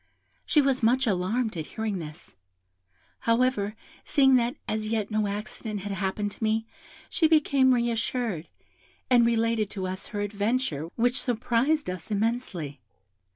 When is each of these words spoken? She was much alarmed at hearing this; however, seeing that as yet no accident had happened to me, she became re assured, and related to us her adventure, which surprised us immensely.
She 0.47 0.63
was 0.63 0.81
much 0.81 1.05
alarmed 1.05 1.55
at 1.57 1.67
hearing 1.77 1.99
this; 1.99 2.35
however, 3.19 3.75
seeing 4.03 4.33
that 4.37 4.55
as 4.67 4.87
yet 4.87 5.11
no 5.11 5.27
accident 5.27 5.81
had 5.81 5.91
happened 5.91 6.31
to 6.31 6.43
me, 6.43 6.65
she 7.07 7.27
became 7.27 7.71
re 7.71 7.87
assured, 7.91 8.47
and 9.11 9.27
related 9.27 9.69
to 9.69 9.85
us 9.85 10.07
her 10.07 10.21
adventure, 10.21 10.87
which 10.95 11.21
surprised 11.21 11.87
us 11.87 12.09
immensely. 12.09 12.79